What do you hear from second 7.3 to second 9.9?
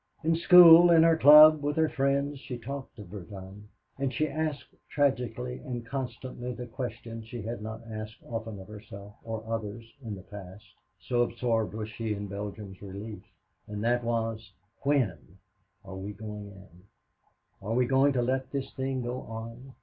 had not asked often of herself or others